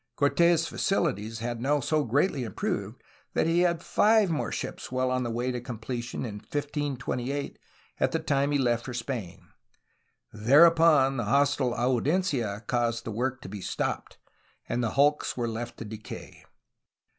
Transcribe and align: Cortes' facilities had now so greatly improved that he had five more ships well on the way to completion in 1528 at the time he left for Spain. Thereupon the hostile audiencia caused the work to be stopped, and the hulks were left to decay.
Cortes' 0.15 0.65
facilities 0.65 1.37
had 1.41 1.61
now 1.61 1.79
so 1.79 2.03
greatly 2.03 2.43
improved 2.43 3.03
that 3.35 3.45
he 3.45 3.59
had 3.59 3.83
five 3.83 4.31
more 4.31 4.51
ships 4.51 4.91
well 4.91 5.11
on 5.11 5.21
the 5.21 5.29
way 5.29 5.51
to 5.51 5.61
completion 5.61 6.25
in 6.25 6.37
1528 6.39 7.59
at 7.99 8.11
the 8.11 8.17
time 8.17 8.49
he 8.51 8.57
left 8.57 8.85
for 8.85 8.95
Spain. 8.95 9.49
Thereupon 10.33 11.17
the 11.17 11.25
hostile 11.25 11.75
audiencia 11.75 12.63
caused 12.65 13.03
the 13.03 13.11
work 13.11 13.41
to 13.43 13.47
be 13.49 13.61
stopped, 13.61 14.17
and 14.67 14.83
the 14.83 14.89
hulks 14.97 15.37
were 15.37 15.47
left 15.47 15.77
to 15.77 15.85
decay. 15.85 16.45